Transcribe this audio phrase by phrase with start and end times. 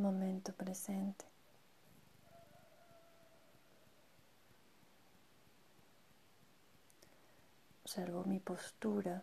[0.00, 1.24] momento presente.
[7.82, 9.22] Observo mi postura.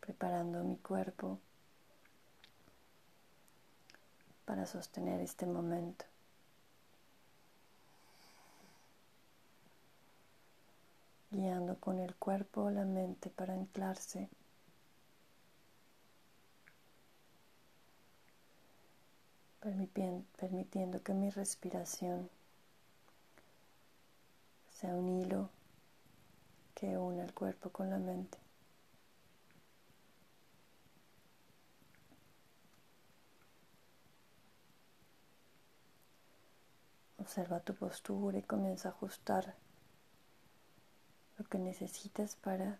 [0.00, 1.38] Preparando mi cuerpo
[4.44, 6.09] para sostener este momento.
[11.40, 14.28] Guiando con el cuerpo o la mente para anclarse
[19.62, 22.28] permitiendo que mi respiración
[24.68, 25.48] sea un hilo
[26.74, 28.36] que une el cuerpo con la mente.
[37.16, 39.54] Observa tu postura y comienza a ajustar
[41.40, 42.78] lo que necesites para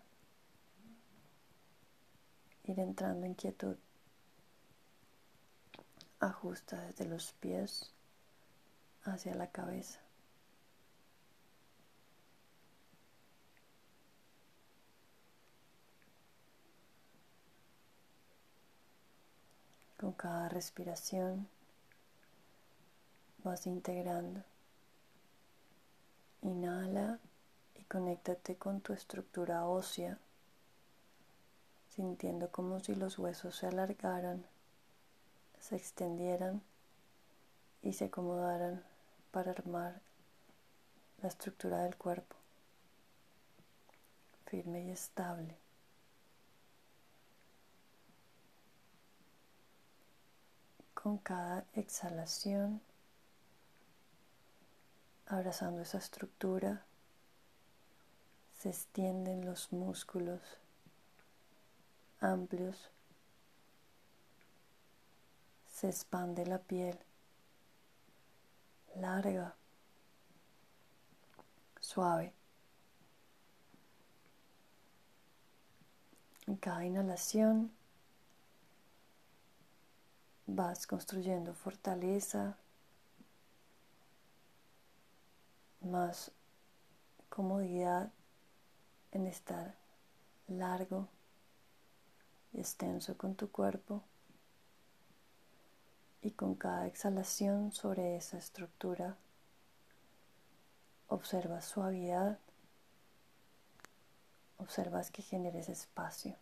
[2.65, 3.75] ir entrando en quietud.
[6.19, 7.91] Ajusta desde los pies
[9.03, 9.99] hacia la cabeza.
[19.97, 21.47] Con cada respiración
[23.43, 24.43] vas integrando.
[26.43, 27.17] Inhala
[27.91, 30.17] conéctate con tu estructura ósea,
[31.89, 34.45] sintiendo como si los huesos se alargaran
[35.59, 36.61] se extendieran
[37.81, 38.83] y se acomodaran
[39.31, 40.01] para armar
[41.21, 42.35] la estructura del cuerpo,
[44.45, 45.55] firme y estable.
[50.93, 52.81] Con cada exhalación,
[55.27, 56.85] abrazando esa estructura,
[58.61, 60.39] se extienden los músculos
[62.19, 62.91] amplios
[65.65, 66.95] se expande la piel
[68.97, 69.55] larga,
[71.79, 72.33] suave.
[76.45, 77.71] En cada inhalación
[80.45, 82.57] vas construyendo fortaleza,
[85.79, 86.31] más
[87.29, 88.11] comodidad
[89.11, 89.75] en estar
[90.47, 91.07] largo
[92.53, 94.03] y extenso con tu cuerpo
[96.21, 99.17] y con cada exhalación sobre esa estructura
[101.07, 102.39] observa suavidad,
[104.57, 106.35] observas que generes espacio.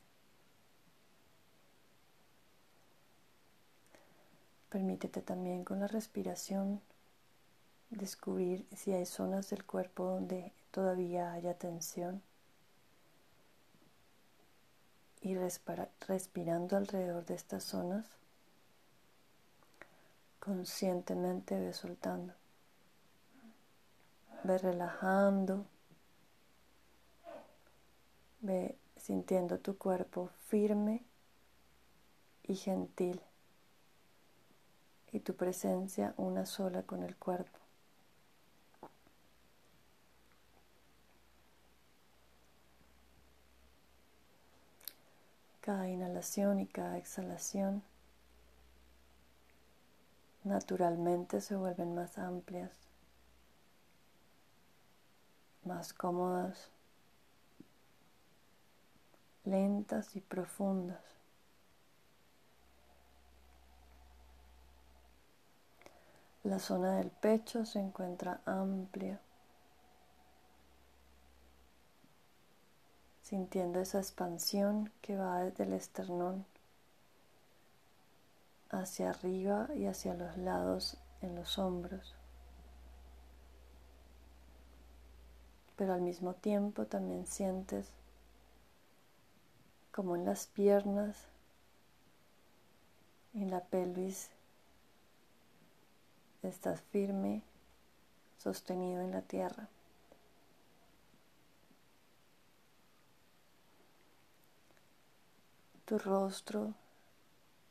[4.69, 6.81] Permítete también con la respiración
[7.89, 12.21] descubrir si hay zonas del cuerpo donde todavía haya tensión
[15.21, 18.19] y respirando alrededor de estas zonas
[20.39, 22.33] conscientemente ve soltando.
[24.43, 25.65] Ve relajando.
[28.41, 31.03] Ve sintiendo tu cuerpo firme
[32.43, 33.21] y gentil.
[35.11, 37.58] Y tu presencia una sola con el cuerpo.
[45.61, 47.83] Cada inhalación y cada exhalación
[50.43, 52.71] naturalmente se vuelven más amplias,
[55.63, 56.69] más cómodas,
[59.43, 61.03] lentas y profundas.
[66.43, 69.19] La zona del pecho se encuentra amplia,
[73.29, 76.47] sintiendo esa expansión que va desde el esternón
[78.71, 82.15] hacia arriba y hacia los lados en los hombros.
[85.75, 87.87] Pero al mismo tiempo también sientes
[89.91, 91.27] como en las piernas,
[93.35, 94.31] en la pelvis,
[96.41, 97.43] estás firme,
[98.39, 99.69] sostenido en la tierra.
[105.89, 106.75] Tu rostro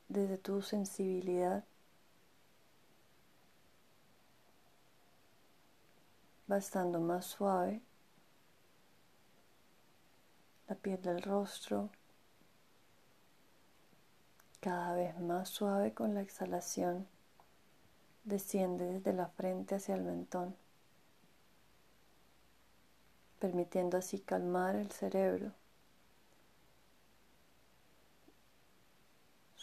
[0.08, 1.62] desde tu sensibilidad.
[6.50, 7.80] Va estando más suave
[10.68, 11.90] la piel del rostro,
[14.58, 17.06] cada vez más suave con la exhalación,
[18.24, 20.56] desciende desde la frente hacia el mentón,
[23.38, 25.52] permitiendo así calmar el cerebro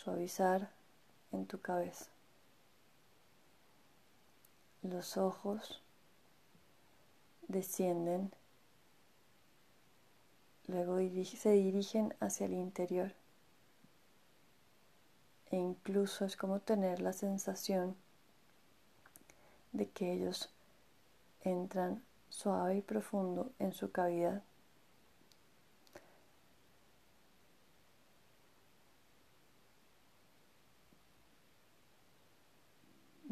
[0.05, 0.69] suavizar
[1.31, 2.05] en tu cabeza.
[4.83, 5.81] Los ojos
[7.47, 8.31] descienden,
[10.67, 13.13] luego se dirigen hacia el interior
[15.49, 17.95] e incluso es como tener la sensación
[19.71, 20.51] de que ellos
[21.41, 24.43] entran suave y profundo en su cavidad.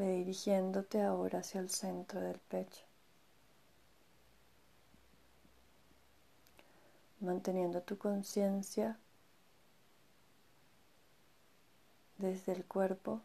[0.03, 2.83] Ve dirigiéndote ahora hacia el centro del pecho,
[7.21, 8.99] manteniendo tu conciencia
[12.17, 13.21] desde el cuerpo,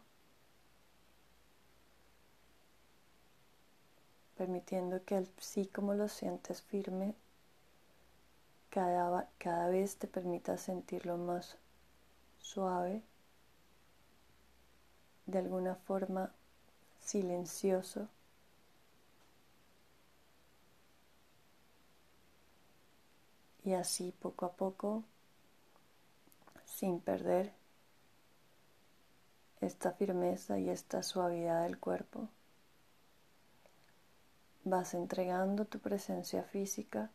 [4.37, 7.13] permitiendo que sí como lo sientes firme,
[8.69, 11.57] cada, cada vez te permita sentirlo más
[12.37, 13.03] suave,
[15.25, 16.31] de alguna forma
[17.09, 18.07] silencioso.
[23.63, 25.03] Y así poco a poco,
[26.65, 27.51] sin perder
[29.59, 32.29] esta firmeza y esta suavidad del cuerpo,
[34.63, 37.09] vas entregando tu presencia física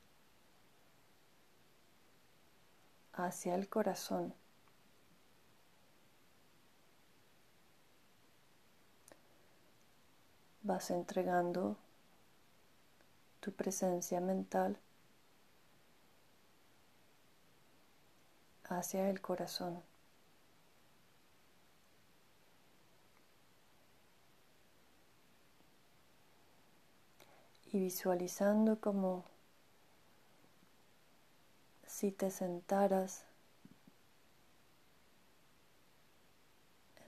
[3.12, 4.34] hacia el corazón.
[10.64, 11.76] Vas entregando
[13.38, 14.76] tu presencia mental
[18.64, 19.82] hacia el corazón.
[27.74, 29.24] y visualizando como
[31.88, 33.24] si te sentaras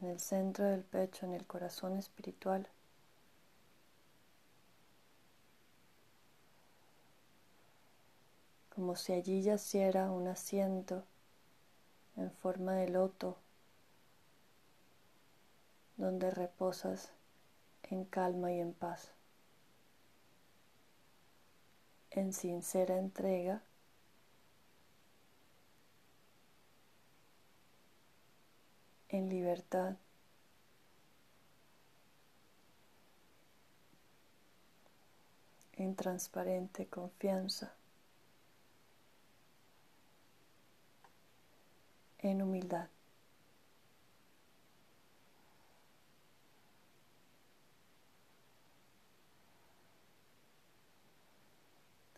[0.00, 2.69] en el centro del pecho, en el corazón espiritual.
[8.76, 11.02] Como si allí yaciera un asiento
[12.17, 13.38] en forma de loto
[15.96, 17.11] donde reposas
[17.90, 19.11] en calma y en paz.
[22.17, 23.62] en sincera entrega
[29.08, 29.96] en libertad.
[35.78, 37.75] en transparente confianza,
[42.31, 42.88] en humildad.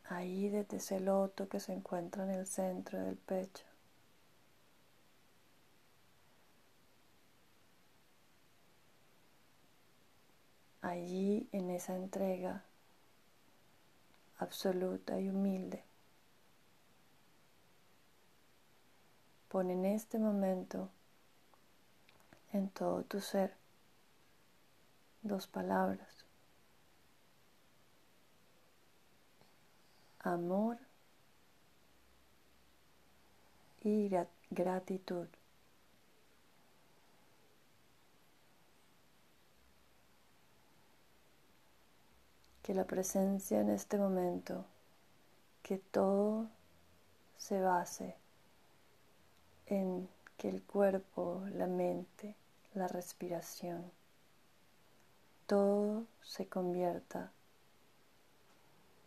[0.08, 3.64] ahí desde ese loto que se encuentra en el centro del pecho.
[10.80, 12.64] Allí en esa entrega
[14.38, 15.82] absoluta y humilde,
[19.48, 20.90] pon en este momento
[22.52, 23.54] en todo tu ser
[25.22, 26.28] dos palabras.
[30.28, 30.78] amor
[33.80, 34.10] y
[34.50, 35.26] gratitud.
[42.62, 44.66] Que la presencia en este momento,
[45.62, 46.48] que todo
[47.38, 48.17] se base
[49.68, 52.34] en que el cuerpo, la mente,
[52.74, 53.90] la respiración,
[55.46, 57.30] todo se convierta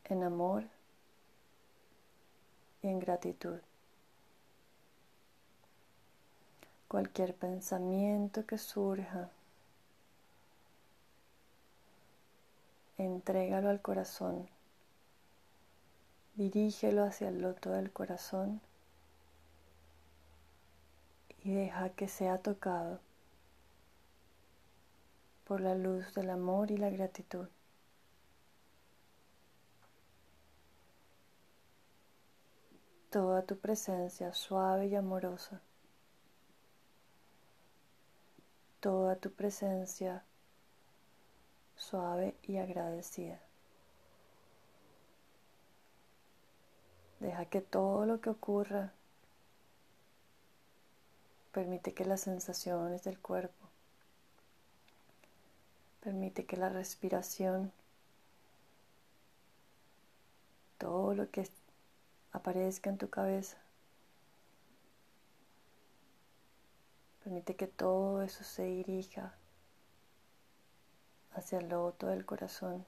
[0.06, 0.64] en amor
[2.84, 3.60] y en gratitud.
[6.88, 9.30] Cualquier pensamiento que surja,
[12.98, 14.48] entrégalo al corazón,
[16.36, 18.62] dirígelo hacia el loto del corazón
[21.44, 23.00] y deja que sea tocado
[25.46, 27.48] por la luz del amor y la gratitud.
[33.12, 35.60] toda tu presencia suave y amorosa,
[38.80, 40.24] toda tu presencia
[41.76, 43.42] suave y agradecida.
[47.20, 48.94] Deja que todo lo que ocurra
[51.52, 53.68] permite que las sensaciones del cuerpo,
[56.02, 57.72] permite que la respiración,
[60.78, 61.48] todo lo que
[62.32, 63.58] aparezca en tu cabeza.
[67.24, 69.36] Permite que todo eso se dirija
[71.34, 72.84] hacia el loto del corazón,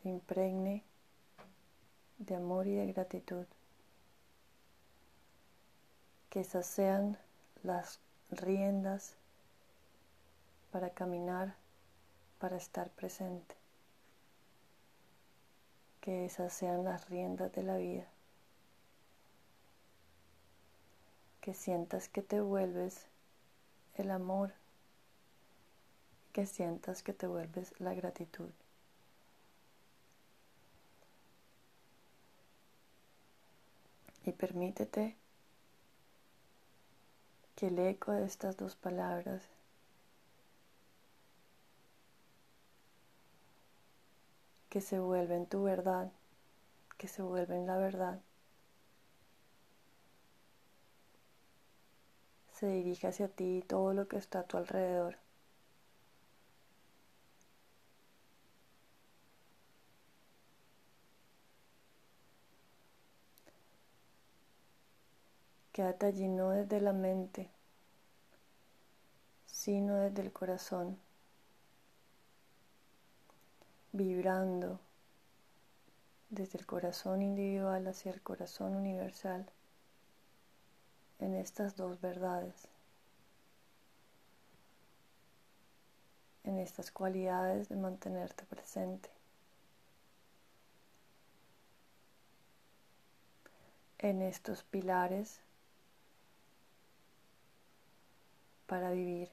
[0.00, 0.84] se impregne
[2.18, 3.46] de amor y de gratitud.
[6.36, 7.16] Que esas sean
[7.62, 9.14] las riendas
[10.70, 11.54] para caminar,
[12.38, 13.54] para estar presente.
[16.02, 18.04] Que esas sean las riendas de la vida.
[21.40, 23.06] Que sientas que te vuelves
[23.94, 24.52] el amor
[26.34, 28.50] que sientas que te vuelves la gratitud.
[34.26, 35.16] Y permítete
[37.56, 39.42] que el eco de estas dos palabras
[44.68, 46.12] que se vuelven tu verdad,
[46.98, 48.20] que se vuelven la verdad,
[52.52, 55.16] se dirige hacia ti y todo lo que está a tu alrededor.
[65.76, 67.50] Quédate allí no desde la mente,
[69.44, 70.96] sino desde el corazón,
[73.92, 74.80] vibrando
[76.30, 79.44] desde el corazón individual hacia el corazón universal
[81.18, 82.54] en estas dos verdades,
[86.44, 89.10] en estas cualidades de mantenerte presente.
[93.98, 95.40] en estos pilares
[98.66, 99.30] para vivir.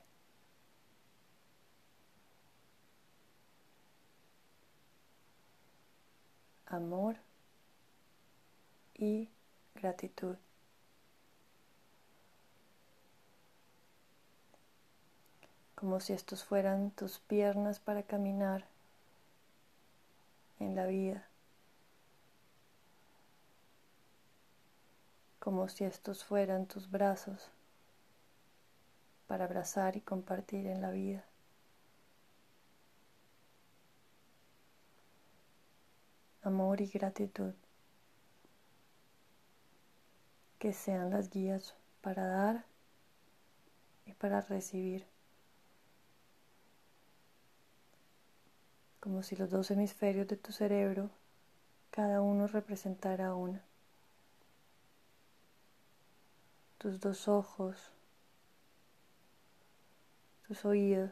[6.68, 7.18] Amor
[8.96, 9.30] y
[9.76, 10.38] gratitud.
[15.76, 18.66] Como si estos fueran tus piernas para caminar
[20.60, 21.28] en la vida.
[25.40, 27.50] Como si estos fueran tus brazos
[29.34, 31.26] para abrazar y compartir en la vida.
[36.44, 37.56] Amor y gratitud.
[40.60, 42.66] Que sean las guías para dar
[44.06, 45.08] y para recibir.
[49.00, 51.10] Como si los dos hemisferios de tu cerebro,
[51.90, 53.64] cada uno representara una.
[56.78, 57.94] Tus dos ojos
[60.66, 61.12] oídos.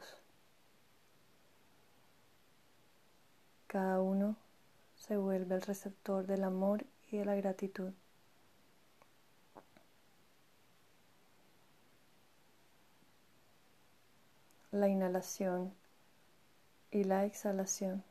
[3.67, 4.35] Cada uno
[4.95, 7.91] se vuelve el receptor del amor y de la gratitud.
[14.71, 15.73] La inhalación
[16.91, 18.03] y la exhalación.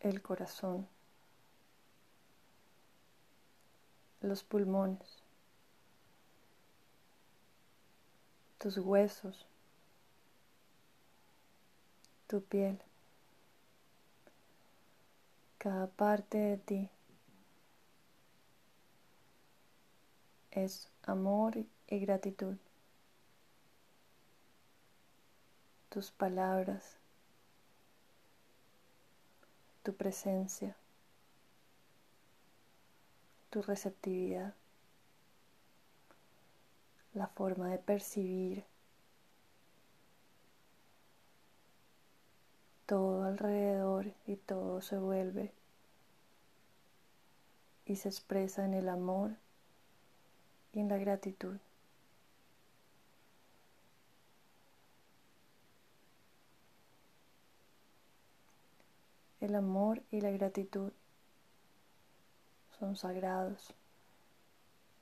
[0.00, 0.86] El corazón.
[4.20, 5.17] Los pulmones.
[8.58, 9.46] Tus huesos,
[12.26, 12.78] tu piel,
[15.58, 16.90] cada parte de ti
[20.50, 22.56] es amor y gratitud.
[25.88, 26.96] Tus palabras,
[29.82, 30.76] tu presencia,
[33.50, 34.54] tu receptividad
[37.18, 38.64] la forma de percibir
[42.86, 45.52] todo alrededor y todo se vuelve
[47.86, 49.32] y se expresa en el amor
[50.72, 51.56] y en la gratitud.
[59.40, 60.92] El amor y la gratitud
[62.78, 63.74] son sagrados,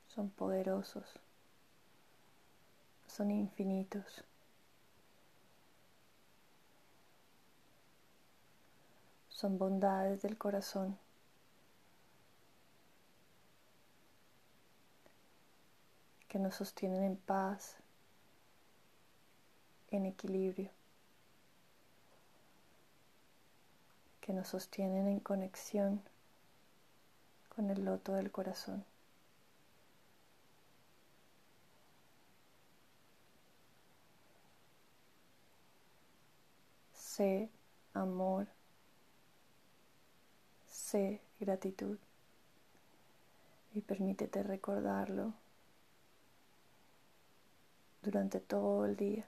[0.07, 1.19] son poderosos
[3.17, 4.23] son infinitos.
[9.29, 10.97] Son bondades del corazón.
[16.27, 17.77] que nos sostienen en paz,
[19.91, 20.69] en equilibrio,
[24.19, 26.01] que nos sostienen en conexión
[27.55, 28.83] con el loto del corazón.
[37.17, 37.49] Sé
[37.95, 38.45] amor,
[40.69, 41.97] sé gratitud.
[43.73, 45.33] y permítete recordarlo
[48.03, 49.25] durante todo el día,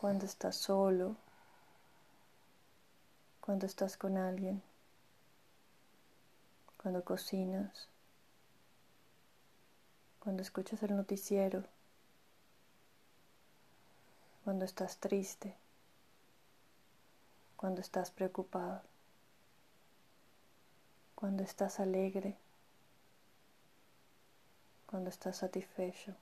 [0.00, 1.16] cuando estás solo,
[3.40, 4.62] cuando estás con alguien,
[6.80, 7.88] cuando cocinas,
[10.20, 11.64] cuando escuchas el noticiero,
[14.44, 15.56] cuando estás triste,
[17.64, 18.82] cuando estás preocupado,
[21.14, 22.36] cuando estás alegre,
[24.84, 26.14] cuando estás satisfecho.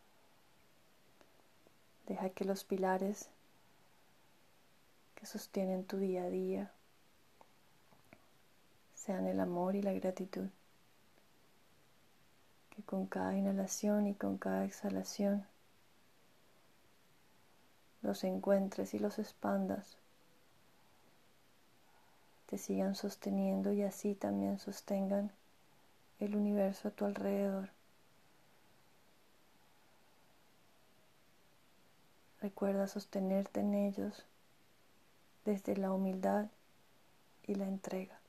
[2.07, 3.29] Deja que los pilares
[5.17, 6.71] que sostienen tu día a día
[8.95, 10.47] sean el amor y la gratitud.
[12.71, 15.45] Que con cada inhalación y con cada exhalación
[18.01, 19.97] los encuentres y los expandas,
[22.53, 25.33] te sigan sosteniendo y así también sostengan
[26.21, 27.71] el universo a tu alrededor.
[32.43, 34.27] Recuerda sostenerte en ellos
[35.47, 36.49] desde la humildad
[37.47, 38.21] y la entrega.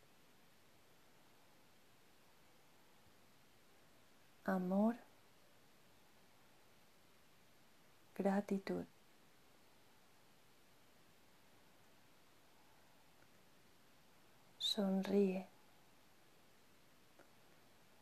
[4.45, 4.95] Amor,
[8.15, 8.85] gratitud.
[14.73, 15.45] Sonríe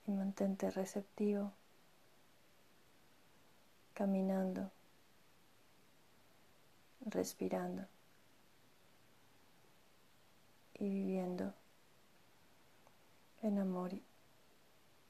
[0.08, 1.52] y mantente receptivo
[3.94, 4.72] caminando
[7.08, 7.86] respirando
[10.76, 11.54] y viviendo
[13.42, 13.92] en amor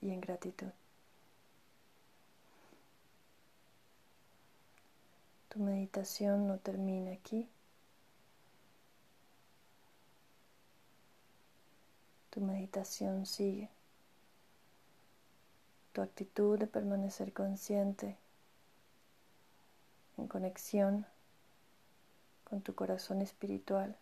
[0.01, 0.71] y en gratitud.
[5.49, 7.47] Tu meditación no termina aquí.
[12.31, 13.70] Tu meditación sigue.
[15.91, 18.17] Tu actitud de permanecer consciente,
[20.17, 21.05] en conexión
[22.46, 23.98] con tu corazón espiritual,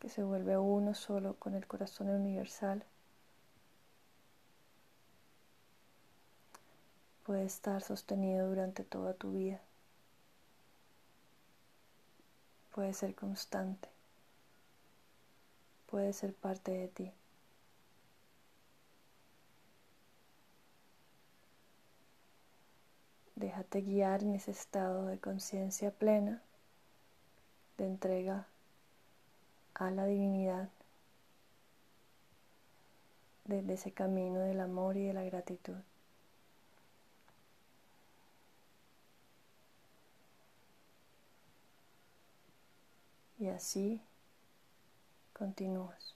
[0.00, 2.84] que se vuelve uno solo con el corazón universal.
[7.24, 9.60] Puede estar sostenido durante toda tu vida.
[12.74, 13.88] Puede ser constante.
[15.92, 17.12] Puede ser parte de ti.
[23.36, 26.40] Déjate guiar en ese estado de conciencia plena
[27.76, 28.46] de entrega
[29.74, 30.70] a la divinidad
[33.44, 35.76] desde ese camino del amor y de la gratitud.
[43.38, 44.00] Y así
[45.32, 46.14] continúas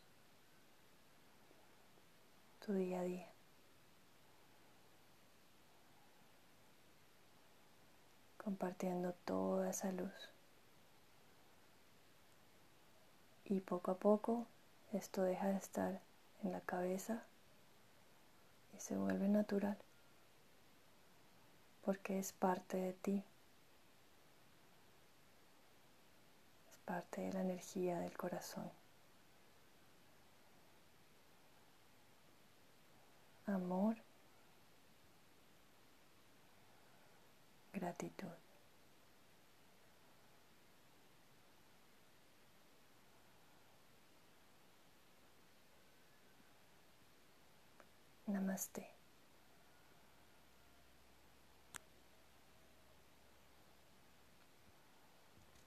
[2.65, 3.29] tu día a día.
[8.39, 10.13] Compartiendo toda esa luz.
[13.45, 14.47] Y poco a poco
[14.93, 16.01] esto deja de estar
[16.43, 17.23] en la cabeza
[18.77, 19.79] y se vuelve natural
[21.87, 23.23] porque es parte de ti,
[26.69, 28.69] es parte de la energía del corazón.
[33.47, 33.97] Amor,
[37.73, 38.31] gratitud.
[48.29, 48.96] Namaste.